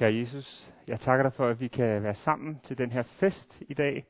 [0.00, 3.62] Kære Jesus, jeg takker dig for, at vi kan være sammen til den her fest
[3.68, 4.04] i dag.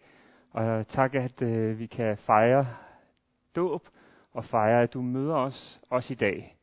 [0.50, 2.66] Og tak, at øh, vi kan fejre
[3.56, 3.88] dåb
[4.32, 6.56] og fejre, at du møder os også i dag.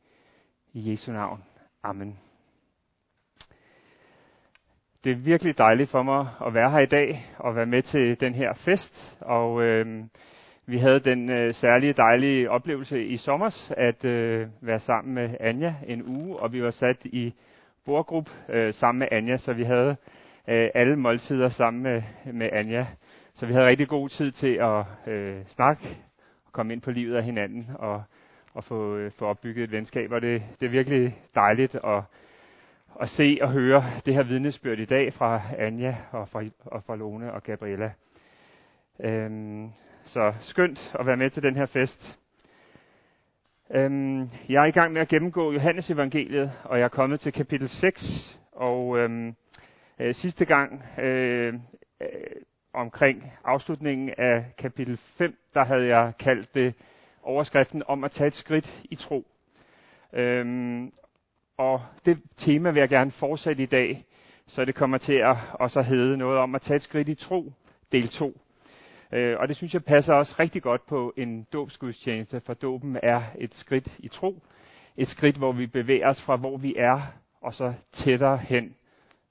[0.72, 1.44] I Jesu navn.
[1.82, 2.18] Amen.
[5.04, 8.20] Det er virkelig dejligt for mig at være her i dag og være med til
[8.20, 9.18] den her fest.
[9.20, 10.04] Og øh,
[10.66, 15.74] vi havde den øh, særlige dejlige oplevelse i sommer at øh, være sammen med Anja
[15.86, 17.34] en uge, og vi var sat i
[17.88, 19.96] bordgruppe øh, sammen med Anja, så vi havde
[20.48, 22.02] øh, alle måltider sammen med,
[22.32, 22.86] med Anja.
[23.34, 25.82] Så vi havde rigtig god tid til at øh, snakke
[26.46, 28.02] og komme ind på livet af hinanden og,
[28.54, 30.12] og få, øh, få opbygget et venskab.
[30.12, 32.02] Og det, det er virkelig dejligt at,
[33.00, 36.96] at se og høre det her vidnesbyrd i dag fra Anja og fra, og fra
[36.96, 37.92] Lone og Gabriella.
[39.00, 39.70] Øhm,
[40.04, 42.18] så skønt at være med til den her fest.
[43.70, 47.32] Øhm, jeg er i gang med at gennemgå Johannes evangeliet, og jeg er kommet til
[47.32, 48.38] kapitel 6.
[48.52, 49.34] Og øhm,
[49.98, 51.54] øh, sidste gang øh,
[52.00, 52.08] øh,
[52.74, 56.74] omkring afslutningen af kapitel 5, der havde jeg kaldt det
[57.22, 59.26] overskriften om at tage et skridt i tro.
[60.12, 60.92] Øhm,
[61.56, 64.04] og det tema vil jeg gerne fortsætte i dag,
[64.46, 67.52] så det kommer til at også hedde noget om at tage et skridt i tro,
[67.92, 68.40] del 2.
[69.12, 73.22] Øh, og det synes jeg passer også rigtig godt på en dåbsgudstjeneste, for dåben er
[73.38, 74.42] et skridt i tro.
[74.96, 77.00] Et skridt, hvor vi bevæger os fra, hvor vi er,
[77.40, 78.74] og så tættere hen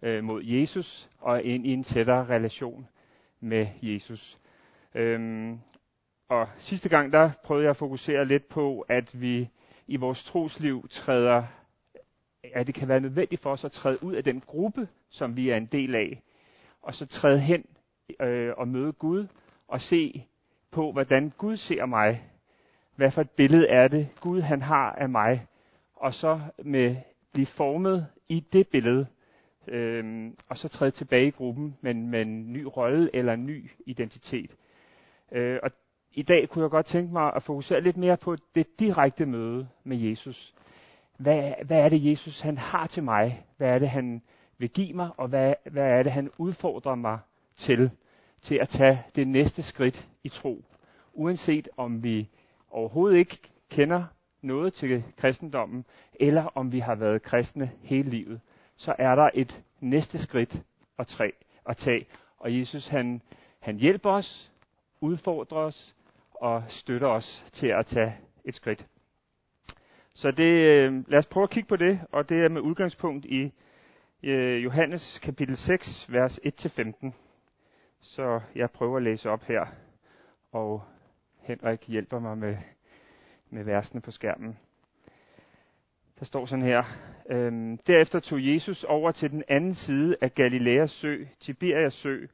[0.01, 2.87] øh, mod Jesus, og ind i en tættere relation
[3.39, 4.37] med Jesus.
[4.95, 5.59] Øhm,
[6.29, 9.49] og sidste gang, der prøvede jeg at fokusere lidt på, at vi
[9.87, 11.43] i vores trosliv træder,
[12.53, 15.49] at det kan være nødvendigt for os at træde ud af den gruppe, som vi
[15.49, 16.21] er en del af,
[16.81, 17.65] og så træde hen
[18.19, 19.27] øh, og møde Gud,
[19.67, 20.25] og se
[20.71, 22.23] på, hvordan Gud ser mig.
[22.95, 25.45] Hvad for et billede er det, Gud han har af mig.
[25.95, 26.95] Og så med
[27.33, 29.07] blive formet i det billede,
[29.67, 33.69] øhm, og så træde tilbage i gruppen, med, med en ny rolle eller en ny
[33.85, 34.55] identitet.
[35.31, 35.71] Øh, og
[36.13, 39.67] i dag kunne jeg godt tænke mig at fokusere lidt mere på det direkte møde
[39.83, 40.55] med Jesus.
[41.17, 43.45] Hvad, hvad er det, Jesus han har til mig?
[43.57, 44.21] Hvad er det, han
[44.57, 45.09] vil give mig?
[45.17, 47.19] Og hvad, hvad er det, han udfordrer mig
[47.55, 47.91] til?
[48.47, 50.65] Til at tage det næste skridt i tro.
[51.13, 52.29] Uanset om vi
[52.69, 54.03] overhovedet ikke kender
[54.41, 58.41] noget til kristendommen, eller om vi har været kristne hele livet,
[58.75, 60.61] så er der et næste skridt
[60.99, 61.29] at, træ,
[61.69, 62.05] at tage.
[62.37, 63.21] Og Jesus han,
[63.59, 64.51] han hjælper os,
[65.01, 65.95] udfordrer os
[66.31, 68.87] og støtter os til at tage et skridt.
[70.13, 73.25] Så det, øh, lad os prøve at kigge på det, og det er med udgangspunkt
[73.25, 73.51] i
[74.23, 77.26] øh, Johannes kapitel 6, vers 1-15.
[78.01, 79.65] Så jeg prøver at læse op her,
[80.51, 80.83] og
[81.39, 82.57] Henrik hjælper mig med,
[83.49, 84.57] med versene på skærmen.
[86.19, 86.83] Der står sådan her.
[87.29, 92.25] Øhm, Derefter tog Jesus over til den anden side af Galileas sø, Tiberias sø.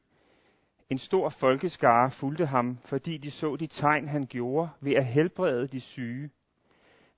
[0.90, 5.68] En stor folkeskare fulgte ham, fordi de så de tegn, han gjorde ved at helbrede
[5.68, 6.30] de syge.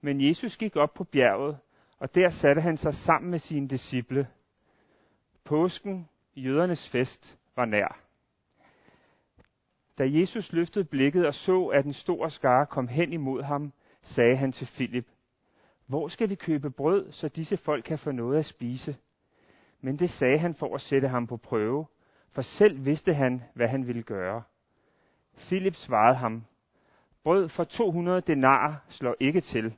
[0.00, 1.58] Men Jesus gik op på bjerget,
[1.98, 4.28] og der satte han sig sammen med sine disciple.
[5.44, 8.05] Påsken, jødernes fest, var nær.
[9.98, 14.36] Da Jesus løftede blikket og så, at en stor skare kom hen imod ham, sagde
[14.36, 15.06] han til Filip,
[15.86, 18.96] Hvor skal vi købe brød, så disse folk kan få noget at spise?
[19.80, 21.86] Men det sagde han for at sætte ham på prøve,
[22.30, 24.42] for selv vidste han, hvad han ville gøre.
[25.34, 26.44] Filip svarede ham,
[27.24, 29.74] Brød for 200 denar slår ikke til,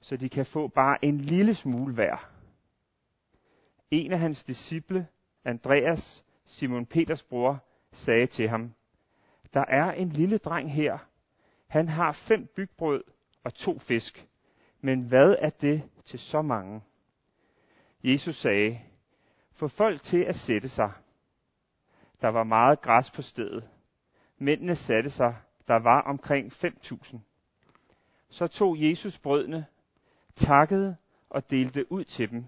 [0.00, 2.30] så de kan få bare en lille smule hver.
[3.90, 5.06] En af hans disciple,
[5.44, 8.74] Andreas, Simon Peters bror, sagde til ham,
[9.54, 10.98] der er en lille dreng her.
[11.66, 13.04] Han har fem bygbrød
[13.44, 14.26] og to fisk.
[14.80, 16.82] Men hvad er det til så mange?
[18.04, 18.80] Jesus sagde,
[19.52, 20.92] få folk til at sætte sig.
[22.20, 23.68] Der var meget græs på stedet.
[24.38, 25.36] Mændene satte sig.
[25.68, 27.18] Der var omkring 5.000.
[28.28, 29.66] Så tog Jesus brødene,
[30.34, 30.96] takkede
[31.30, 32.44] og delte ud til dem,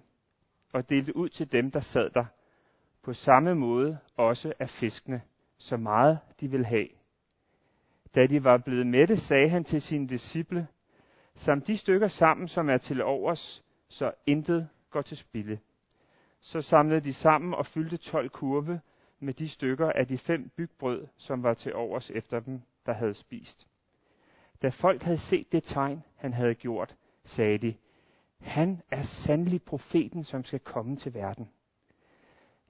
[0.72, 2.24] og delte ud til dem, der sad der.
[3.02, 5.22] På samme måde også af fiskene
[5.58, 6.88] så meget de ville have.
[8.14, 10.66] Da de var blevet mætte, sagde han til sine disciple,
[11.34, 15.58] Sam de stykker sammen, som er til overs, så intet går til spilde.
[16.40, 18.80] Så samlede de sammen og fyldte tolv kurve
[19.20, 23.14] med de stykker af de fem bygbrød, som var til overs efter dem, der havde
[23.14, 23.66] spist.
[24.62, 27.74] Da folk havde set det tegn, han havde gjort, sagde de,
[28.40, 31.50] han er sandelig profeten, som skal komme til verden.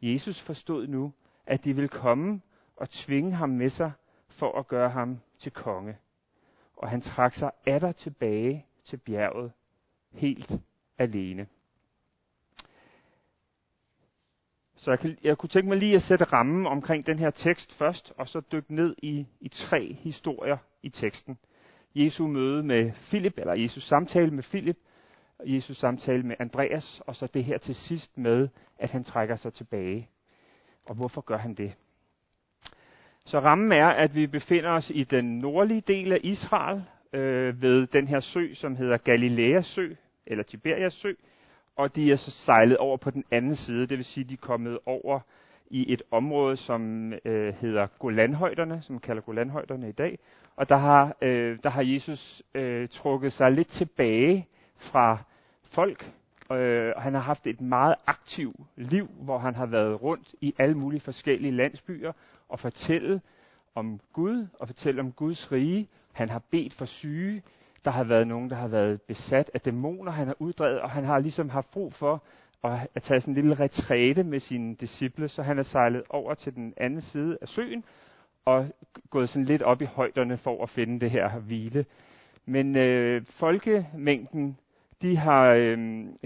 [0.03, 1.13] Jesus forstod nu,
[1.47, 2.41] at de ville komme
[2.77, 3.93] og tvinge ham med sig
[4.31, 5.97] for at gøre ham til konge.
[6.77, 9.53] Og han trak sig atter tilbage til bjerget,
[10.13, 10.53] helt
[10.99, 11.47] alene.
[14.77, 17.75] Så jeg, kan, jeg kunne tænke mig lige at sætte rammen omkring den her tekst
[17.75, 21.39] først, og så dykke ned i, i tre historier i teksten.
[21.95, 24.79] Jesu møde med Filip, eller Jesus samtale med Filip,
[25.45, 28.49] Jesus samtale med Andreas, og så det her til sidst med,
[28.79, 30.09] at han trækker sig tilbage.
[30.85, 31.75] Og hvorfor gør han det?
[33.31, 36.83] Så rammen er, at vi befinder os i den nordlige del af Israel,
[37.13, 39.89] øh, ved den her sø, som hedder Galileas sø,
[40.27, 41.13] eller Tiberias sø,
[41.77, 44.47] og de er så sejlet over på den anden side, det vil sige, de er
[44.47, 45.21] kommet over
[45.67, 50.19] i et område, som øh, hedder Golanhøjderne, som man kalder Golanhøjderne i dag,
[50.57, 55.19] og der har, øh, der har Jesus øh, trukket sig lidt tilbage fra
[55.63, 56.13] folk,
[56.53, 60.55] øh, og han har haft et meget aktivt liv, hvor han har været rundt i
[60.59, 62.13] alle mulige forskellige landsbyer
[62.51, 63.21] og fortælle
[63.75, 65.89] om Gud og fortælle om Guds rige.
[66.13, 67.43] Han har bedt for syge.
[67.85, 71.05] Der har været nogen, der har været besat af dæmoner, han har uddrevet, og han
[71.05, 72.23] har ligesom haft brug for
[72.65, 76.35] at, at tage sådan en lille retræte med sine disciple, så han er sejlet over
[76.35, 77.85] til den anden side af søen
[78.45, 78.67] og
[79.11, 81.85] gået sådan lidt op i højderne for at finde det her hvile.
[82.47, 84.57] Men øh, folkemængden
[85.03, 85.79] de har, øh,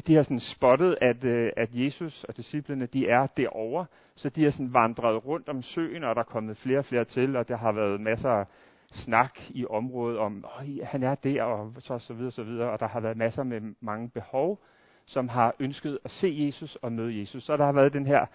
[0.06, 3.87] de har sådan spottet, at, øh, at Jesus og disciplene, de er derovre,
[4.17, 7.05] så de har sådan vandret rundt om søen, og der er kommet flere og flere
[7.05, 8.47] til, og der har været masser af
[8.91, 12.81] snak i området om, at han er der, og så, så videre, så videre, og
[12.81, 14.61] der har været masser med mange behov,
[15.06, 17.44] som har ønsket at se Jesus og møde Jesus.
[17.44, 18.26] Så der har været den her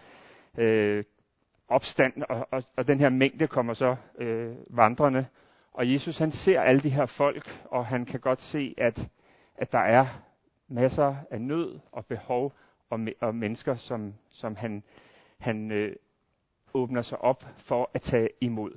[0.58, 1.04] øh,
[1.68, 5.26] opstand, og, og, og den her mængde kommer så øh, vandrende,
[5.74, 9.10] og Jesus han ser alle de her folk, og han kan godt se, at,
[9.58, 10.06] at der er
[10.70, 12.54] masser af nød og behov
[12.90, 14.84] og, og mennesker, som, som han,
[15.38, 15.96] han øh,
[16.74, 18.72] åbner sig op for at tage imod.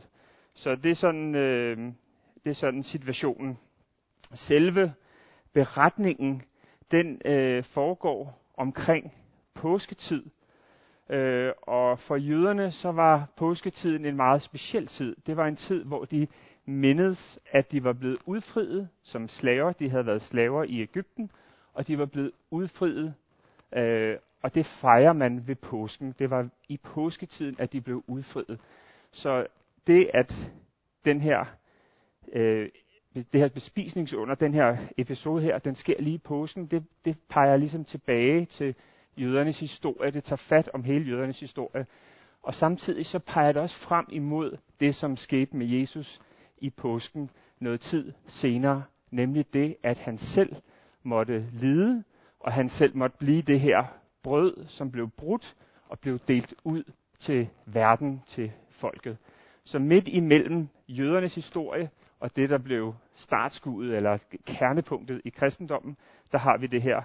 [0.54, 1.92] Så det er sådan, øh,
[2.44, 3.58] det er sådan situationen.
[4.34, 4.94] Selve
[5.52, 6.42] beretningen,
[6.90, 9.14] den øh, foregår omkring
[9.54, 10.24] påsketid.
[11.10, 15.16] Øh, og for jøderne så var påsketiden en meget speciel tid.
[15.26, 16.26] Det var en tid, hvor de
[16.64, 19.72] mindedes, at de var blevet udfriet som slaver.
[19.72, 21.30] De havde været slaver i Ægypten,
[21.74, 23.14] og de var blevet udfriet,
[23.76, 26.14] øh, og det fejrer man ved påsken.
[26.18, 28.60] Det var i påsketiden, at de blev udfriet.
[29.12, 29.46] Så
[29.86, 30.52] det, at
[31.04, 31.44] den her,
[32.32, 32.68] øh,
[33.14, 37.56] det her bespisningsunder, den her episode her, den sker lige i påsken, det, det peger
[37.56, 38.74] ligesom tilbage til
[39.16, 40.10] jødernes historie.
[40.10, 41.86] Det tager fat om hele jødernes historie.
[42.42, 46.20] Og samtidig så peger det også frem imod det, som skete med Jesus
[46.58, 47.30] i påsken
[47.60, 50.56] noget tid senere, nemlig det, at han selv
[51.02, 52.04] måtte lide,
[52.40, 53.84] og han selv måtte blive det her
[54.22, 55.56] brød, som blev brudt
[55.88, 56.84] og blev delt ud
[57.18, 59.16] til verden, til folket.
[59.64, 61.90] Så midt imellem jødernes historie
[62.20, 65.96] og det, der blev startskuddet eller kernepunktet i kristendommen,
[66.32, 67.02] der har vi det her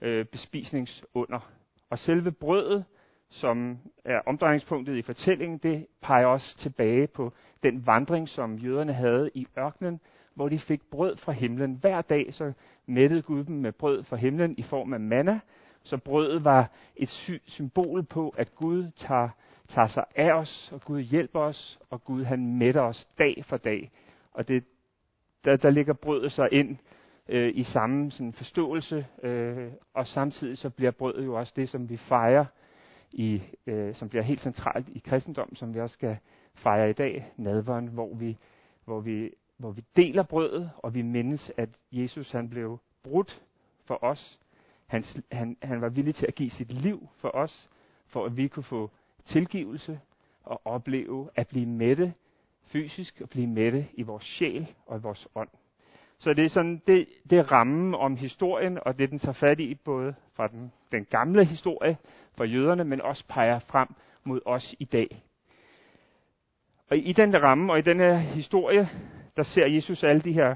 [0.00, 1.50] øh, bespisningsunder.
[1.90, 2.84] Og selve brødet,
[3.30, 9.30] som er omdrejningspunktet i fortællingen, det peger også tilbage på den vandring, som jøderne havde
[9.34, 10.00] i ørkenen,
[10.38, 11.78] hvor de fik brød fra himlen.
[11.80, 12.52] Hver dag så
[12.86, 15.40] mættede Gud dem med brød fra himlen i form af manna,
[15.82, 19.28] så brødet var et sy- symbol på, at Gud tager,
[19.68, 23.56] tager sig af os, og Gud hjælper os, og Gud han mætter os dag for
[23.56, 23.90] dag.
[24.32, 24.64] Og det,
[25.44, 26.76] der, der ligger brødet så ind
[27.28, 31.88] øh, i samme sådan, forståelse, øh, og samtidig så bliver brødet jo også det, som
[31.88, 32.44] vi fejrer,
[33.12, 36.18] i, øh, som bliver helt centralt i kristendom, som vi også skal
[36.54, 38.36] fejre i dag, nadveren, hvor vi,
[38.84, 43.42] hvor vi hvor vi deler brødet, og vi mindes, at Jesus han blev brudt
[43.84, 44.38] for os.
[44.86, 47.70] Han, han, han var villig til at give sit liv for os,
[48.06, 48.90] for at vi kunne få
[49.24, 50.00] tilgivelse
[50.44, 52.14] og opleve at blive mætte
[52.62, 55.48] fysisk og blive mætte i vores sjæl og i vores ånd.
[56.18, 59.60] Så det er sådan, det, det er rammen om historien, og det den tager fat
[59.60, 61.96] i, både fra den, den gamle historie
[62.32, 63.88] for jøderne, men også peger frem
[64.24, 65.24] mod os i dag.
[66.90, 68.88] Og i den ramme og i den her historie,
[69.38, 70.54] der ser Jesus alle de her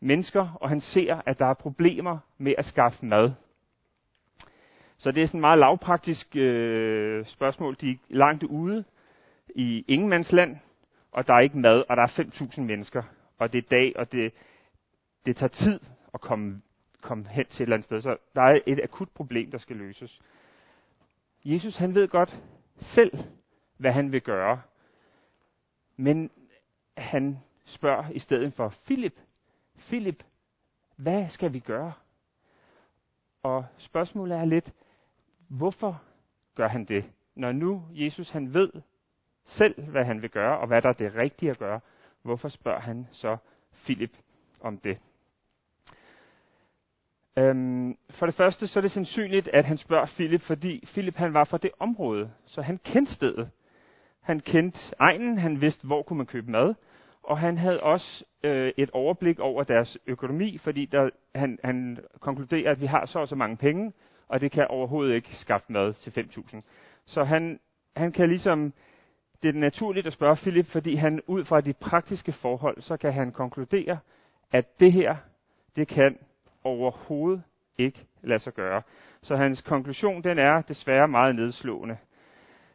[0.00, 3.32] mennesker, og han ser, at der er problemer med at skaffe mad.
[4.98, 7.76] Så det er sådan et meget lavpraktisk øh, spørgsmål.
[7.80, 8.84] De er langt ude
[9.54, 10.56] i ingenmandsland,
[11.12, 13.02] og der er ikke mad, og der er 5.000 mennesker.
[13.38, 14.32] Og det er dag, og det,
[15.26, 15.80] det tager tid
[16.14, 16.62] at komme,
[17.00, 18.00] komme hen til et eller andet sted.
[18.00, 20.20] Så der er et akut problem, der skal løses.
[21.44, 22.42] Jesus han ved godt
[22.78, 23.18] selv,
[23.76, 24.60] hvad han vil gøre.
[25.96, 26.30] Men
[26.96, 29.20] han spørger i stedet for Philip,
[29.78, 30.24] Philip,
[30.96, 31.92] hvad skal vi gøre?
[33.42, 34.72] Og spørgsmålet er lidt,
[35.48, 36.02] hvorfor
[36.54, 37.04] gør han det?
[37.34, 38.70] Når nu Jesus han ved
[39.44, 41.80] selv, hvad han vil gøre, og hvad der er det rigtige at gøre,
[42.22, 43.36] hvorfor spørger han så
[43.84, 44.16] Philip
[44.60, 44.98] om det?
[47.38, 51.34] Øhm, for det første så er det sandsynligt, at han spørger Philip, fordi Philip han
[51.34, 53.50] var fra det område, så han kendte stedet.
[54.20, 56.74] Han kendte egnen, han vidste, hvor kunne man købe mad,
[57.28, 62.70] og han havde også øh, et overblik over deres økonomi, fordi der, han, han konkluderer,
[62.70, 63.92] at vi har så og så mange penge,
[64.28, 66.60] og det kan overhovedet ikke skaffe mad til 5.000.
[67.06, 67.60] Så han,
[67.96, 68.72] han kan ligesom,
[69.42, 73.12] det er naturligt at spørge Philip, fordi han ud fra de praktiske forhold, så kan
[73.12, 73.98] han konkludere,
[74.52, 75.16] at det her,
[75.76, 76.18] det kan
[76.64, 77.42] overhovedet
[77.78, 78.82] ikke lade sig gøre.
[79.22, 81.96] Så hans konklusion, den er desværre meget nedslående.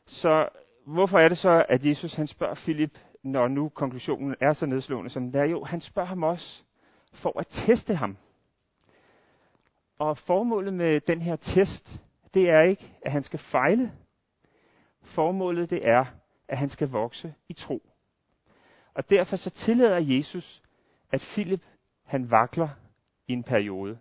[0.05, 0.49] Så
[0.85, 5.09] hvorfor er det så, at Jesus han spørger Philip, når nu konklusionen er så nedslående
[5.09, 5.45] som den er?
[5.45, 6.63] Jo, han spørger ham også
[7.13, 8.17] for at teste ham.
[9.97, 12.01] Og formålet med den her test,
[12.33, 13.91] det er ikke, at han skal fejle.
[15.01, 16.05] Formålet det er,
[16.47, 17.81] at han skal vokse i tro.
[18.93, 20.61] Og derfor så tillader Jesus,
[21.11, 21.61] at Philip
[22.03, 22.69] han vakler
[23.27, 23.99] i en periode.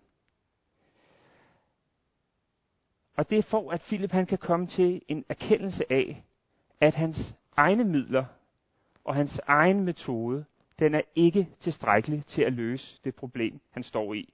[3.16, 6.24] Og det er for, at Philip han kan komme til en erkendelse af,
[6.80, 8.24] at hans egne midler
[9.04, 10.44] og hans egen metode,
[10.78, 14.32] den er ikke tilstrækkelig til at løse det problem, han står i.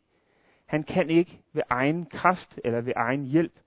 [0.66, 3.60] Han kan ikke ved egen kraft eller ved egen hjælp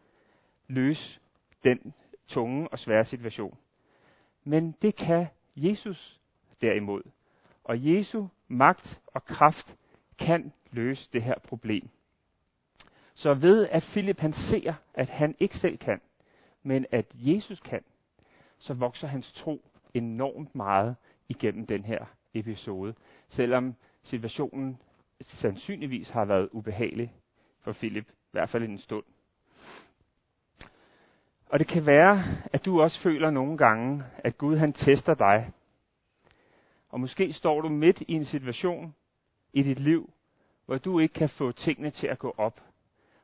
[0.68, 1.20] løse
[1.64, 1.94] den
[2.28, 3.58] tunge og svære situation.
[4.44, 6.20] Men det kan Jesus
[6.62, 7.02] derimod.
[7.64, 9.76] Og Jesu magt og kraft
[10.20, 11.90] kan løse det her problem.
[13.14, 16.02] Så ved at Philip han ser, at han ikke selv kan,
[16.64, 17.84] men at Jesus kan,
[18.58, 19.62] så vokser hans tro
[19.94, 20.96] enormt meget
[21.30, 22.94] igennem den her episode,
[23.30, 24.78] selvom situationen
[25.22, 27.14] sandsynligvis har været ubehagelig
[27.60, 29.04] for Philip, i hvert fald en stund.
[31.50, 35.52] Og det kan være, at du også føler nogle gange, at Gud han tester dig.
[36.90, 38.96] Og måske står du midt i en situation
[39.54, 40.10] i dit liv,
[40.66, 42.62] hvor du ikke kan få tingene til at gå op.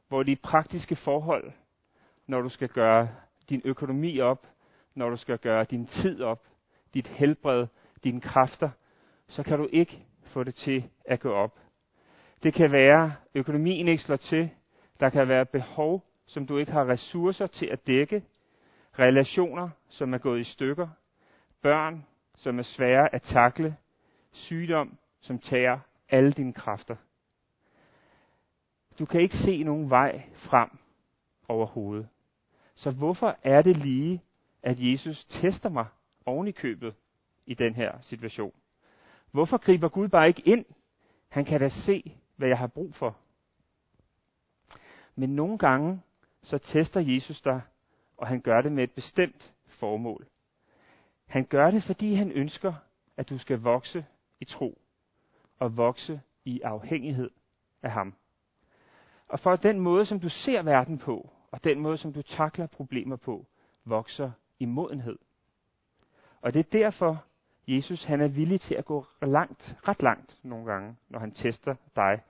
[0.08, 1.52] Hvor de praktiske forhold,
[2.28, 3.10] når du skal gøre
[3.50, 4.48] din økonomi op,
[4.96, 6.48] når du skal gøre din tid op,
[6.94, 7.68] dit helbred,
[8.04, 8.70] dine kræfter,
[9.28, 11.60] så kan du ikke få det til at gå op.
[12.44, 14.50] Det kan være, økonomien ikke slår til.
[15.00, 18.24] Der kan være behov, som du ikke har ressourcer til at dække.
[19.00, 20.88] Relationer, som er gået i stykker.
[21.62, 23.76] Børn, som er svære at takle.
[24.32, 25.80] Sygdom, som tager
[26.10, 26.96] alle dine kræfter.
[29.00, 30.70] Du kan ikke se nogen vej frem
[31.48, 32.08] overhovedet.
[32.76, 34.24] Så hvorfor er det lige,
[34.64, 35.86] at Jesus tester mig
[36.28, 36.96] oven i købet
[37.46, 38.54] i den her situation?
[39.32, 40.66] Hvorfor griber Gud bare ikke ind?
[41.28, 43.18] Han kan da se, hvad jeg har brug for.
[45.16, 46.02] Men nogle gange,
[46.44, 47.62] så tester Jesus dig,
[48.18, 50.28] og han gør det med et bestemt formål.
[51.26, 52.74] Han gør det, fordi han ønsker,
[53.18, 54.06] at du skal vokse
[54.40, 54.82] i tro
[55.60, 57.30] og vokse i afhængighed
[57.82, 58.14] af ham.
[59.28, 62.22] Og for at den måde, som du ser verden på, og den måde, som du
[62.22, 63.46] takler problemer på,
[63.86, 65.18] vokser i modenhed.
[66.42, 67.26] Og det er derfor,
[67.68, 71.76] Jesus han er villig til at gå langt, ret langt nogle gange, når han tester
[71.96, 72.22] dig.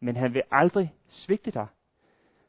[0.00, 1.66] Men han vil aldrig svigte dig,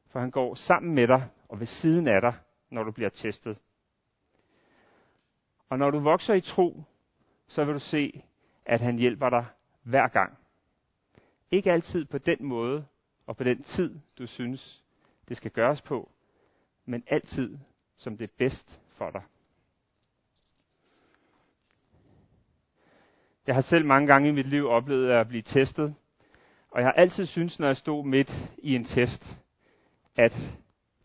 [0.08, 2.34] for han går sammen med dig og ved siden af dig,
[2.70, 3.62] når du bliver testet.
[5.70, 6.84] Og når du vokser i tro,
[7.48, 8.24] så vil du se,
[8.66, 9.46] at han hjælper dig
[9.84, 10.38] hver gang.
[11.52, 12.86] Ikke altid på den måde
[13.26, 14.84] og på den tid, du synes,
[15.28, 16.12] det skal gøres på,
[16.86, 17.58] men altid
[17.96, 19.22] som det er bedst for dig.
[23.48, 25.96] Jeg har selv mange gange i mit liv oplevet at blive testet,
[26.72, 29.40] og jeg har altid syntes, når jeg stod midt i en test,
[30.16, 30.58] at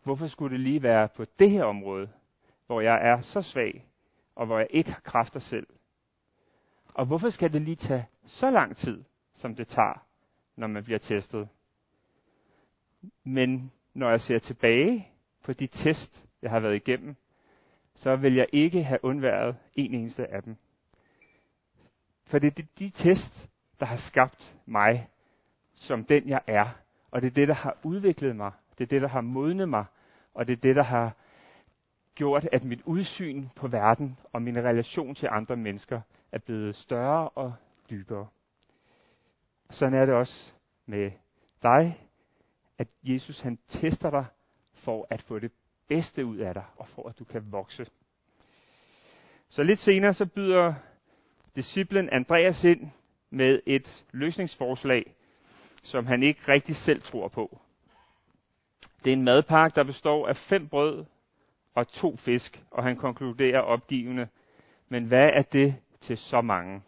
[0.03, 2.09] hvorfor skulle det lige være på det her område,
[2.67, 3.87] hvor jeg er så svag,
[4.35, 5.67] og hvor jeg ikke har kræfter selv?
[6.93, 9.03] Og hvorfor skal det lige tage så lang tid,
[9.33, 10.05] som det tager,
[10.55, 11.47] når man bliver testet?
[13.23, 15.07] Men når jeg ser tilbage
[15.43, 17.15] på de test, jeg har været igennem,
[17.95, 20.55] så vil jeg ikke have undværet en eneste af dem.
[22.27, 25.07] For det er de test, der har skabt mig
[25.77, 26.65] som den jeg er.
[27.11, 28.51] Og det er det, der har udviklet mig.
[28.77, 29.85] Det er det, der har modnet mig.
[30.33, 31.15] Og det er det, der har
[32.15, 37.29] gjort, at mit udsyn på verden og min relation til andre mennesker er blevet større
[37.29, 37.53] og
[37.89, 38.27] dybere.
[39.69, 40.53] Sådan er det også
[40.85, 41.11] med
[41.63, 42.07] dig,
[42.77, 44.25] at Jesus han tester dig
[44.73, 45.51] for at få det
[45.87, 47.85] bedste ud af dig, og for at du kan vokse.
[49.49, 50.73] Så lidt senere så byder
[51.57, 52.89] disciplen Andreas ind
[53.29, 55.15] med et løsningsforslag,
[55.83, 57.59] som han ikke rigtig selv tror på.
[59.03, 61.05] Det er en madpakke, der består af fem brød
[61.75, 64.27] og to fisk, og han konkluderer opgivende,
[64.89, 66.81] men hvad er det til så mange?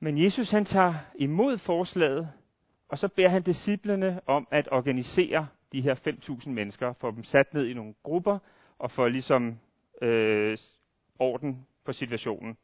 [0.00, 2.30] Men Jesus han tager imod forslaget,
[2.88, 5.94] og så beder han disciplene om at organisere de her
[6.44, 8.38] 5.000 mennesker, få dem sat ned i nogle grupper,
[8.78, 9.58] og få ligesom
[10.02, 10.58] øh,
[11.18, 12.56] orden på situationen.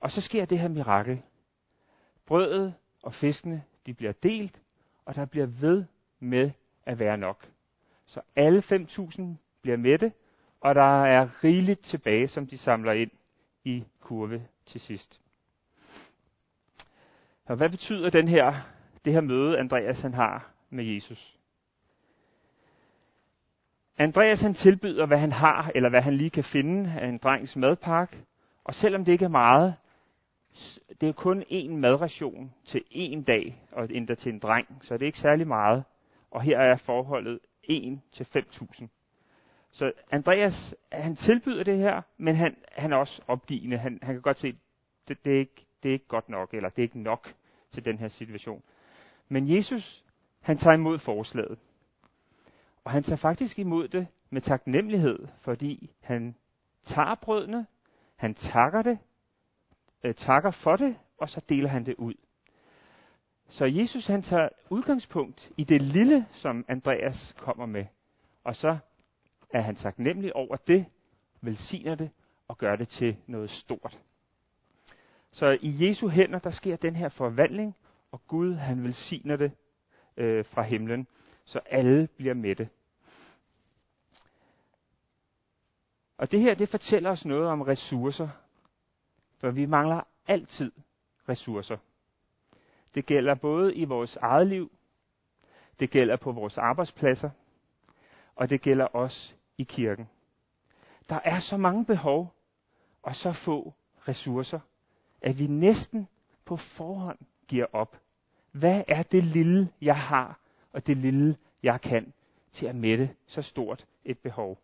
[0.00, 1.22] Og så sker det her mirakel.
[2.26, 4.60] Brødet og fiskene, de bliver delt,
[5.04, 5.84] og der bliver ved
[6.18, 6.50] med
[6.84, 7.48] at være nok.
[8.06, 9.22] Så alle 5.000
[9.62, 10.12] bliver mætte,
[10.60, 13.10] og der er rigeligt tilbage, som de samler ind
[13.64, 15.20] i kurve til sidst.
[17.44, 18.54] Og hvad betyder den her,
[19.04, 21.38] det her møde, Andreas han har med Jesus?
[23.96, 27.56] Andreas han tilbyder, hvad han har, eller hvad han lige kan finde af en drengs
[27.56, 28.24] madpakke.
[28.64, 29.74] Og selvom det ikke er meget,
[31.00, 35.02] det er kun én madration til én dag, og endda til en dreng, så det
[35.02, 35.84] er ikke særlig meget.
[36.30, 38.86] Og her er forholdet 1 til 5.000.
[39.70, 43.78] Så Andreas, han tilbyder det her, men han, han er også opgivende.
[43.78, 44.56] Han, han kan godt se,
[45.08, 47.34] det, det, er ikke, det er ikke godt nok, eller det er ikke nok
[47.70, 48.62] til den her situation.
[49.28, 50.04] Men Jesus,
[50.40, 51.58] han tager imod forslaget.
[52.84, 56.34] Og han tager faktisk imod det med taknemmelighed, fordi han
[56.82, 57.66] tager brødene,
[58.20, 58.98] han takker det,
[60.04, 62.14] øh, takker for det, og så deler han det ud.
[63.48, 67.84] Så Jesus han tager udgangspunkt i det lille, som Andreas kommer med,
[68.44, 68.78] og så
[69.50, 70.86] er han taknemmelig over det,
[71.40, 72.10] velsigner det
[72.48, 73.98] og gør det til noget stort.
[75.30, 77.76] Så i Jesu hænder, der sker den her forvandling,
[78.12, 79.52] og Gud han velsigner det
[80.16, 81.06] øh, fra himlen,
[81.44, 82.68] så alle bliver mætte.
[86.20, 88.28] Og det her, det fortæller os noget om ressourcer,
[89.38, 90.72] for vi mangler altid
[91.28, 91.76] ressourcer.
[92.94, 94.72] Det gælder både i vores eget liv,
[95.78, 97.30] det gælder på vores arbejdspladser,
[98.36, 100.08] og det gælder også i kirken.
[101.08, 102.34] Der er så mange behov
[103.02, 103.74] og så få
[104.08, 104.60] ressourcer,
[105.22, 106.08] at vi næsten
[106.44, 107.96] på forhånd giver op.
[108.52, 110.40] Hvad er det lille, jeg har,
[110.72, 112.12] og det lille, jeg kan,
[112.52, 114.58] til at mætte så stort et behov?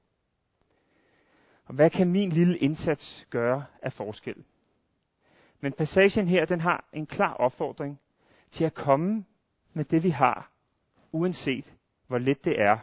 [1.66, 4.44] Og hvad kan min lille indsats gøre af forskel?
[5.60, 8.00] Men passagen her, den har en klar opfordring
[8.50, 9.24] til at komme
[9.72, 10.50] med det, vi har,
[11.12, 11.72] uanset
[12.06, 12.78] hvor let det er.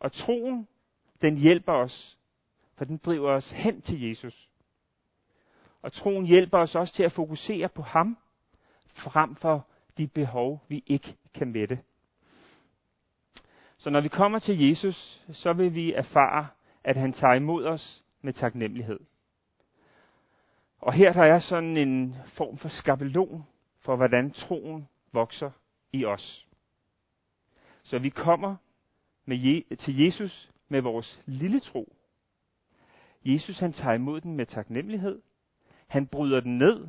[0.00, 0.68] Og troen,
[1.22, 2.18] den hjælper os,
[2.74, 4.50] for den driver os hen til Jesus.
[5.82, 8.18] Og troen hjælper os også til at fokusere på ham,
[8.86, 9.66] frem for
[9.98, 11.78] de behov, vi ikke kan mætte.
[13.76, 16.48] Så når vi kommer til Jesus, så vil vi erfare,
[16.84, 19.00] at han tager imod os med taknemmelighed.
[20.78, 23.44] Og her der er sådan en form for skabelon
[23.78, 25.50] for, hvordan troen vokser
[25.92, 26.48] i os.
[27.82, 28.56] Så vi kommer
[29.24, 31.96] med Je- til Jesus med vores lille tro.
[33.24, 35.22] Jesus han tager imod den med taknemmelighed.
[35.86, 36.88] Han bryder den ned,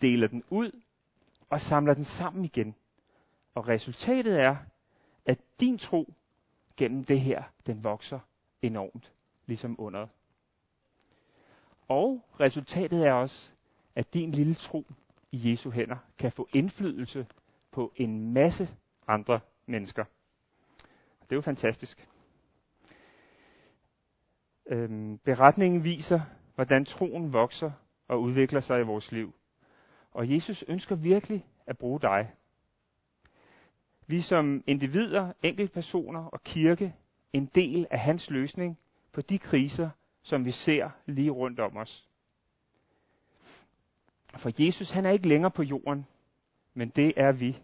[0.00, 0.82] deler den ud
[1.50, 2.74] og samler den sammen igen.
[3.54, 4.56] Og resultatet er,
[5.26, 6.14] at din tro
[6.76, 8.20] gennem det her, den vokser
[8.62, 9.12] enormt,
[9.46, 10.06] ligesom under.
[11.88, 13.52] Og resultatet er også,
[13.94, 14.84] at din lille tro
[15.32, 17.26] i Jesu hænder kan få indflydelse
[17.70, 18.68] på en masse
[19.08, 20.04] andre mennesker.
[21.22, 22.08] Det er jo fantastisk.
[24.66, 26.20] Øhm, beretningen viser,
[26.54, 27.70] hvordan troen vokser
[28.08, 29.34] og udvikler sig i vores liv.
[30.10, 32.32] Og Jesus ønsker virkelig at bruge dig.
[34.06, 36.94] Vi som individer, enkeltpersoner og kirke,
[37.32, 38.78] en del af hans løsning
[39.12, 39.90] på de kriser,
[40.22, 42.08] som vi ser lige rundt om os.
[44.36, 46.06] For Jesus han er ikke længere på jorden,
[46.74, 47.58] men det er vi.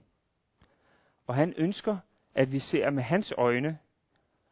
[1.26, 1.96] Og han ønsker,
[2.34, 3.78] at vi ser med hans øjne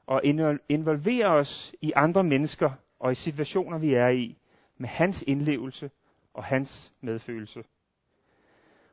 [0.06, 0.22] og
[0.68, 4.38] involverer os i andre mennesker og i situationer, vi er i,
[4.76, 5.90] med hans indlevelse
[6.34, 7.62] og hans medfølelse.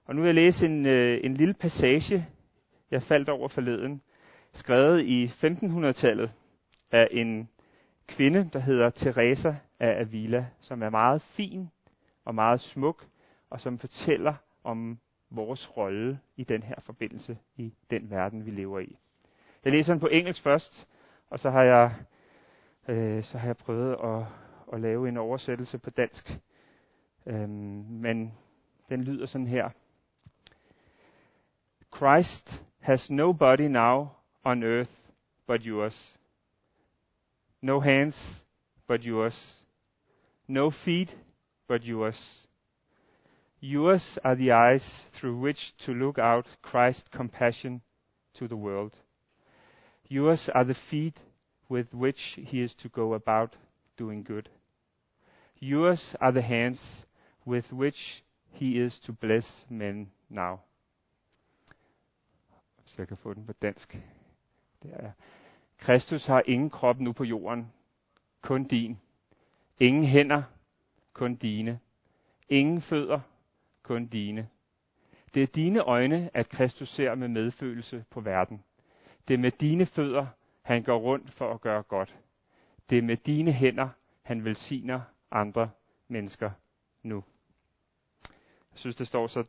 [0.05, 2.27] Og nu vil jeg læse en, øh, en lille passage,
[2.91, 4.01] jeg faldt over forleden,
[4.57, 6.33] skrevet i 1500-tallet
[6.91, 7.49] af en
[8.07, 11.69] kvinde, der hedder Teresa af Avila, som er meget fin
[12.25, 13.07] og meget smuk,
[13.49, 18.79] og som fortæller om vores rolle i den her forbindelse, i den verden, vi lever
[18.79, 18.97] i.
[19.65, 20.87] Jeg læser den på engelsk først,
[21.29, 21.95] og så har jeg,
[22.87, 24.25] øh, så har jeg prøvet at,
[24.73, 26.39] at lave en oversættelse på dansk.
[27.25, 28.33] Øhm, men
[28.89, 29.69] den lyder sådan her.
[31.95, 34.07] Christ has nobody now
[34.47, 35.03] on earth
[35.45, 36.11] but yours.
[37.61, 38.43] No hands
[38.87, 39.55] but yours.
[40.47, 41.13] No feet
[41.67, 42.17] but yours.
[43.59, 47.81] Yours are the eyes through which to look out Christ's compassion
[48.35, 48.95] to the world.
[50.07, 51.17] Yours are the feet
[51.67, 53.57] with which he is to go about
[53.97, 54.47] doing good.
[55.59, 57.05] Yours are the hands
[57.43, 60.61] with which he is to bless men now.
[62.87, 63.97] hvis jeg kan få den på dansk.
[64.83, 65.11] Det er,
[65.77, 67.71] Kristus har ingen krop nu på jorden,
[68.41, 68.99] kun din.
[69.79, 70.43] Ingen hænder,
[71.13, 71.79] kun dine.
[72.49, 73.19] Ingen fødder,
[73.83, 74.49] kun dine.
[75.33, 78.63] Det er dine øjne, at Kristus ser med medfølelse på verden.
[79.27, 80.27] Det er med dine fødder,
[80.61, 82.15] han går rundt for at gøre godt.
[82.89, 83.89] Det er med dine hænder,
[84.21, 85.69] han velsigner andre
[86.07, 86.51] mennesker
[87.03, 87.23] nu.
[88.71, 89.43] Jeg synes, det står så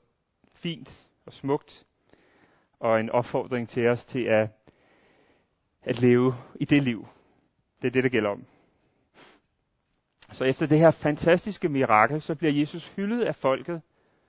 [0.55, 1.87] fint og smukt,
[2.81, 4.51] og en opfordring til os til at,
[5.83, 7.07] at leve i det liv.
[7.83, 8.45] Det er det, der gælder om.
[10.33, 13.83] Så efter det her fantastiske mirakel, så bliver Jesus hyldet af folket,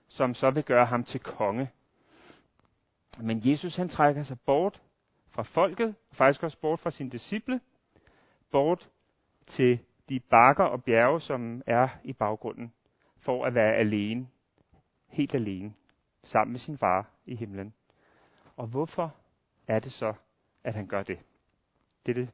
[0.08, 1.70] som så vil gøre ham til konge.
[3.22, 4.82] Men Jesus han trækker sig bort
[5.30, 7.62] fra folket, og faktisk også bort fra sine disciple,
[8.52, 8.90] bort
[9.46, 12.74] til de bakker og bjerge, som er i baggrunden,
[13.18, 14.28] for at være alene,
[15.08, 15.74] helt alene,
[16.24, 17.74] sammen med sin far i himlen.
[18.56, 19.16] Og hvorfor
[19.68, 20.14] er det så,
[20.64, 21.20] at han gør det?
[22.06, 22.30] Det er det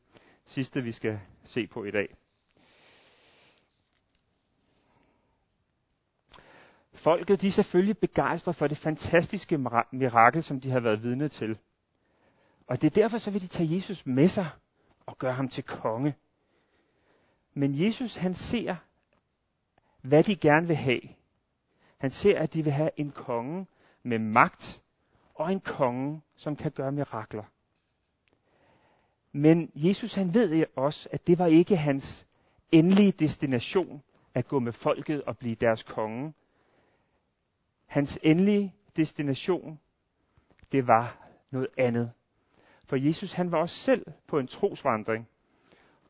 [0.45, 2.15] sidste, vi skal se på i dag.
[6.93, 9.57] Folket de er selvfølgelig begejstret for det fantastiske
[9.91, 11.57] mirakel, som de har været vidne til.
[12.67, 14.49] Og det er derfor, så vil de tage Jesus med sig
[15.05, 16.15] og gøre ham til konge.
[17.53, 18.75] Men Jesus, han ser,
[20.01, 21.01] hvad de gerne vil have.
[21.97, 23.67] Han ser, at de vil have en konge
[24.03, 24.81] med magt,
[25.35, 27.43] og en konge, som kan gøre mirakler.
[29.37, 32.27] Men Jesus, han ved også, at det var ikke hans
[32.71, 36.33] endelige destination at gå med folket og blive deres konge.
[37.85, 39.79] Hans endelige destination,
[40.71, 42.11] det var noget andet.
[42.85, 45.27] For Jesus han var også selv på en trosvandring.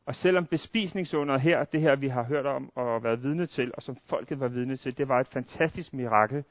[0.06, 3.82] Og selvom bespisningsunderet her, det her vi har hørt om og været vidne til, og
[3.82, 6.44] som folket var vidne til, det var et fantastisk mirakel,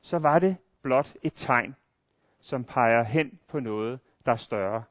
[0.00, 1.76] så var det blot et tegn,
[2.40, 4.82] som peger hen på noget, der er større,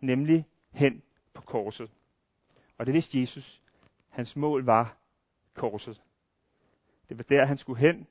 [0.00, 1.02] nemlig hen
[1.34, 1.90] på korset.
[2.78, 3.62] Og det vidste Jesus.
[4.08, 4.96] Hans mål var
[5.54, 6.02] korset.
[7.08, 8.06] Det var der, han skulle hen,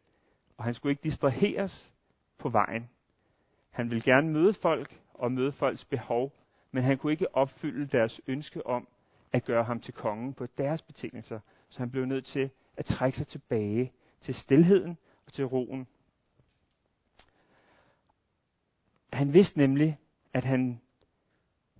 [0.58, 1.92] og han skulle ikke distraheres
[2.38, 2.90] på vejen.
[3.70, 6.34] Han ville gerne møde folk og møde folks behov,
[6.72, 8.88] men han kunne ikke opfylde deres ønske om
[9.32, 13.18] at gøre ham til kongen på deres betingelser, så han blev nødt til at trække
[13.18, 13.92] sig tilbage
[14.22, 15.88] til stilheden og til roen.
[19.14, 20.00] Han vidste nemlig,
[20.34, 20.82] at han,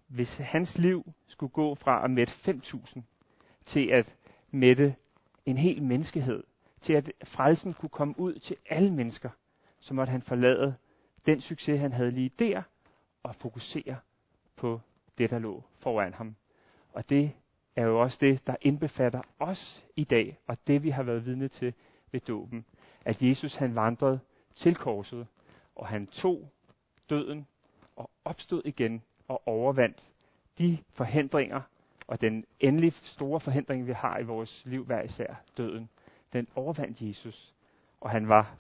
[0.10, 3.02] hvis hans liv skulle gå fra at mætte 5.000
[3.66, 4.16] til at
[4.52, 4.96] mætte
[5.46, 6.44] en hel menneskehed,
[6.82, 9.30] til at frelsen kunne komme ud til alle mennesker,
[9.80, 10.76] så måtte han forlade
[11.26, 12.62] den succes, han havde lige der,
[13.24, 13.98] og fokusere
[14.56, 14.82] på
[15.18, 16.36] det, der lå foran ham.
[16.94, 17.32] Og det
[17.76, 21.48] er jo også det, der indbefatter os i dag, og det vi har været vidne
[21.48, 21.74] til
[22.12, 22.66] ved dåben.
[23.06, 24.20] At Jesus han vandrede
[24.56, 25.28] til korset,
[25.76, 26.50] og han tog
[27.10, 27.48] døden
[27.96, 30.08] og opstod igen og overvandt
[30.58, 31.62] de forhindringer
[32.08, 35.90] og den endelig store forhindring, vi har i vores liv hver især, døden
[36.34, 37.54] den overvandt Jesus.
[38.02, 38.56] Og han var,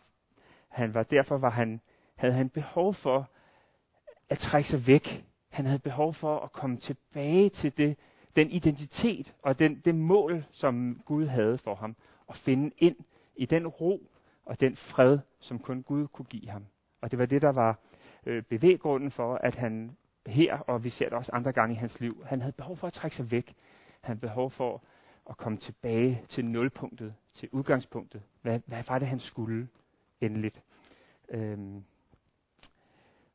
[0.67, 1.81] han var derfor var han,
[2.15, 3.29] havde han behov for
[4.29, 5.25] at trække sig væk.
[5.49, 7.99] Han havde behov for at komme tilbage til det,
[8.35, 11.95] den identitet og den, det mål, som Gud havde for ham.
[12.27, 12.95] Og finde ind
[13.35, 14.09] i den ro
[14.45, 16.65] og den fred, som kun Gud kunne give ham.
[17.01, 17.79] Og det var det, der var
[18.25, 19.97] øh, bevæggrunden for, at han
[20.29, 22.87] her, og vi ser det også andre gange i hans liv, han havde behov for
[22.87, 23.55] at trække sig væk.
[24.01, 24.83] Han havde behov for
[25.29, 28.21] at komme tilbage til nulpunktet, til udgangspunktet.
[28.41, 29.67] Hvad, hvad var det, han skulle
[30.21, 30.61] endeligt?
[31.29, 31.83] Øhm.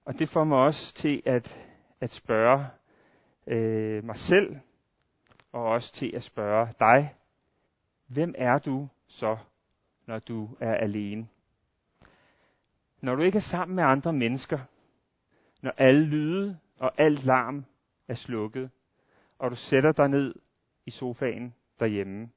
[0.04, 1.68] Og det får mig også til at,
[2.00, 2.66] at spørge
[3.46, 4.56] øh, mig selv,
[5.52, 7.14] og også til at spørge dig,
[8.06, 9.36] hvem er du så,
[10.06, 11.28] når du er alene?
[13.00, 14.58] Når du ikke er sammen med andre mennesker,
[15.62, 17.64] når alle lyde og alt larm
[18.08, 18.70] er slukket,
[19.38, 20.34] og du sætter dig ned
[20.86, 22.30] i sofaen derhjemme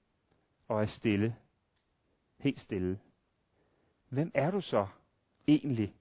[0.67, 1.35] og er stille.
[2.37, 2.99] Helt stille.
[4.09, 4.87] Hvem er du så
[5.47, 5.93] egentlig?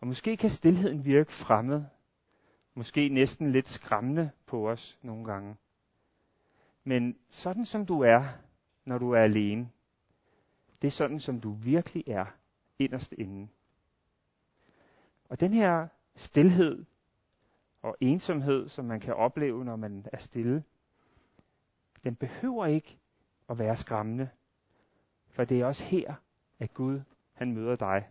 [0.00, 1.84] Og måske kan stillheden virke fremmed.
[2.74, 5.56] Måske næsten lidt skræmmende på os nogle gange.
[6.84, 8.22] Men sådan som du er,
[8.84, 9.70] når du er alene,
[10.82, 12.26] det er sådan som du virkelig er
[12.78, 13.48] inderst inde.
[15.28, 16.84] Og den her stillhed
[17.82, 20.64] og ensomhed, som man kan opleve, når man er stille,
[22.04, 22.98] den behøver ikke
[23.48, 24.28] at være skræmmende.
[25.30, 26.14] For det er også her,
[26.58, 27.00] at Gud
[27.32, 28.08] han møder dig.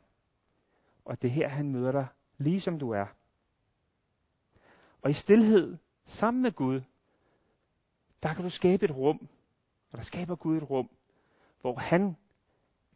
[1.05, 2.07] Og det er her, han møder dig,
[2.37, 3.05] lige som du er.
[5.01, 6.81] Og i stillhed, sammen med Gud,
[8.23, 9.27] der kan du skabe et rum,
[9.91, 10.89] og der skaber Gud et rum,
[11.61, 12.15] hvor han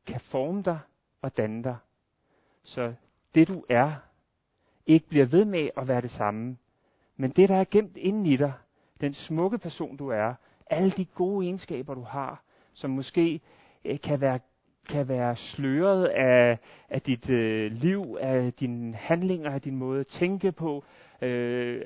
[0.05, 0.79] kan forme dig
[1.21, 1.77] og danne dig.
[2.63, 2.93] Så
[3.35, 3.95] det du er,
[4.85, 6.57] ikke bliver ved med at være det samme.
[7.17, 8.53] Men det, der er gemt inden i dig,
[9.01, 10.33] den smukke person du er,
[10.69, 13.41] alle de gode egenskaber du har, som måske
[13.85, 14.39] øh, kan være
[14.89, 20.07] kan være sløret af, af dit øh, liv, af dine handlinger, af din måde at
[20.07, 20.83] tænke på,
[21.21, 21.81] øh,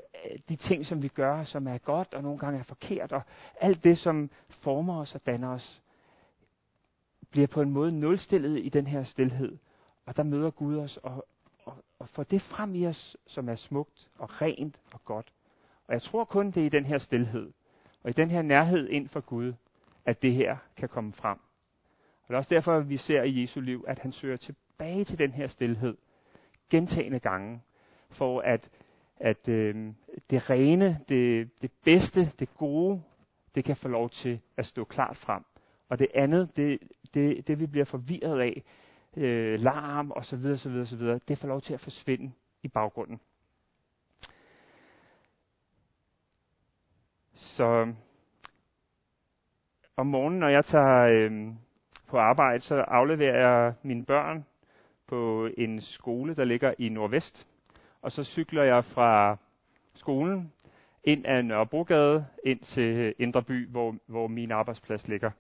[0.50, 3.22] de ting, som vi gør, som er godt og nogle gange er forkert, og
[3.62, 5.82] alt det, som former os og danner os,
[7.32, 9.58] bliver på en måde nulstillet i den her stillhed.
[10.06, 11.26] Og der møder Gud os og,
[11.70, 15.34] og, og få det frem i os, som er smukt og rent og godt.
[15.88, 17.52] Og jeg tror kun, det er i den her stillhed,
[18.04, 19.54] og i den her nærhed ind for Gud,
[20.06, 21.38] at det her kan komme frem.
[22.22, 25.04] Og det er også derfor, at vi ser i Jesu liv, at han søger tilbage
[25.04, 25.98] til den her stillhed
[26.70, 27.62] gentagende gange,
[28.10, 28.70] for at,
[29.18, 29.94] at øh,
[30.30, 33.04] det rene, det, det bedste, det gode,
[33.56, 35.44] det kan få lov til at stå klart frem.
[35.90, 36.80] Og det andet, det,
[37.14, 38.64] det, det vi bliver forvirret af,
[39.20, 42.32] øh, larm og så videre, så videre, så videre, det får lov til at forsvinde
[42.64, 43.20] i baggrunden.
[47.34, 47.94] Så
[49.98, 51.48] om morgenen, når jeg tager øh,
[52.08, 54.46] på arbejde, så afleverer jeg mine børn
[55.08, 57.48] på en skole, der ligger i Nordvest.
[58.02, 59.38] Og så cykler jeg fra
[59.94, 60.54] skolen
[61.04, 65.32] ind ad Nørrebrogade ind til Indre By, hvor, hvor min arbejdsplads ligger.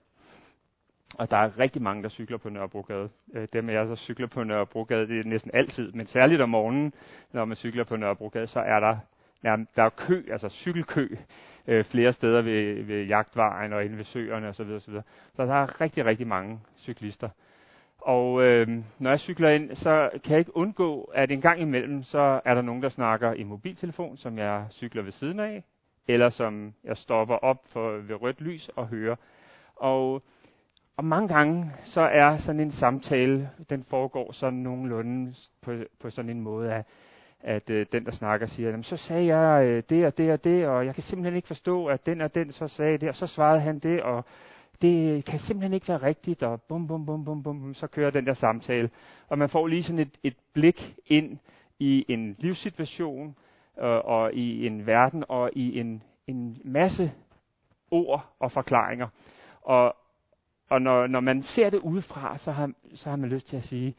[1.15, 3.09] Og der er rigtig mange, der cykler på Nørrebrogade.
[3.33, 6.49] Øh, dem af jer, der cykler på Nørrebrogade, det er næsten altid, men særligt om
[6.49, 6.93] morgenen,
[7.31, 8.97] når man cykler på Nørrebrogade, så er der,
[9.43, 11.07] ja, der er kø, altså cykelkø,
[11.67, 14.67] øh, flere steder ved, ved jagtvejen og inde ved søerne osv.
[14.67, 15.01] Så, så,
[15.35, 17.29] så der er rigtig, rigtig mange cyklister.
[18.01, 18.67] Og øh,
[18.99, 22.53] når jeg cykler ind, så kan jeg ikke undgå, at en gang imellem, så er
[22.53, 25.63] der nogen, der snakker i mobiltelefon, som jeg cykler ved siden af,
[26.07, 29.15] eller som jeg stopper op for, ved rødt lys og hører.
[29.75, 30.23] Og
[30.99, 36.31] og mange gange så er sådan en samtale, den foregår sådan nogenlunde på, på sådan
[36.31, 36.85] en måde, at,
[37.39, 40.43] at øh, den, der snakker, siger, Jamen, så sagde jeg øh, det og det og
[40.43, 43.15] det, og jeg kan simpelthen ikke forstå, at den og den så sagde det, og
[43.15, 44.25] så svarede han det, og
[44.81, 48.25] det kan simpelthen ikke være rigtigt, og bum, bum, bum, bum, bum, så kører den
[48.25, 48.89] der samtale.
[49.27, 51.37] Og man får lige sådan et, et blik ind
[51.79, 53.35] i en livssituation,
[53.81, 57.11] øh, og i en verden, og i en, en masse
[57.91, 59.07] ord og forklaringer.
[59.61, 59.95] Og,
[60.69, 63.63] og når, når man ser det udefra, så har, så har man lyst til at
[63.63, 63.95] sige,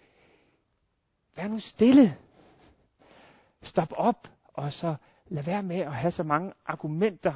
[1.37, 2.17] vær nu stille.
[3.63, 4.95] Stop op, og så
[5.29, 7.35] lad være med at have så mange argumenter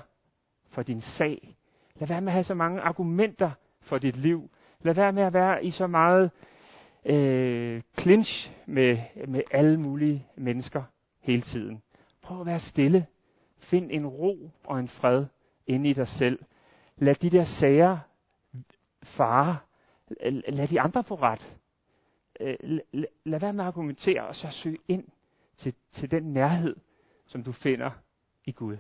[0.69, 1.57] for din sag.
[1.95, 4.51] Lad være med at have så mange argumenter for dit liv.
[4.81, 6.31] Lad være med at være i så meget
[7.05, 10.83] øh, clinch med, med alle mulige mennesker
[11.21, 11.83] hele tiden.
[12.23, 13.07] Prøv at være stille.
[13.59, 15.27] Find en ro og en fred
[15.67, 16.39] inde i dig selv.
[16.97, 17.99] Lad de der sager
[19.05, 19.65] far,
[20.49, 21.59] lad de andre få ret.
[22.41, 22.79] Øh,
[23.25, 25.05] lad være med at argumentere, og så søg ind
[25.57, 26.77] til, til den nærhed,
[27.27, 27.91] som du finder
[28.45, 28.77] i Gud.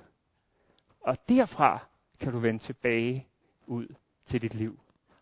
[1.01, 1.87] Og derfra
[2.21, 3.27] kan du vende tilbage
[3.67, 3.95] ud
[4.27, 4.79] til dit liv.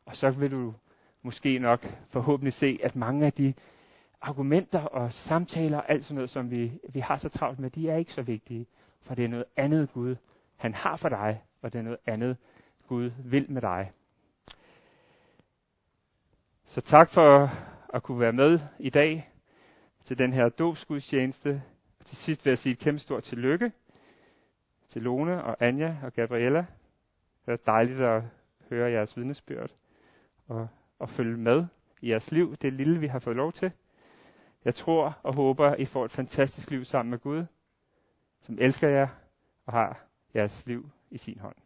[0.06, 0.74] Og så vil du
[1.22, 3.54] måske nok forhåbentlig se, at mange af de
[4.20, 7.96] argumenter og samtaler, alt sådan noget, som vi, vi har så travlt med, de er
[7.96, 8.66] ikke så vigtige.
[9.00, 10.16] For det er noget andet Gud,
[10.56, 12.36] han har for dig, og det er noget andet
[12.88, 13.92] Gud vil med dig.
[16.72, 17.50] Så tak for
[17.94, 19.32] at kunne være med i dag
[20.04, 21.62] til den her dobsgudstjeneste.
[22.04, 23.72] Til sidst vil jeg sige et kæmpe stort tillykke
[24.88, 26.66] til Lone og Anja og Gabriella.
[27.46, 28.22] Det er dejligt at
[28.70, 29.70] høre jeres vidnesbyrd
[30.48, 31.66] og, og følge med
[32.00, 33.72] i jeres liv, det lille vi har fået lov til.
[34.64, 37.44] Jeg tror og håber, I får et fantastisk liv sammen med Gud,
[38.40, 39.08] som elsker jer
[39.66, 40.04] og har
[40.34, 41.56] jeres liv i sin hånd.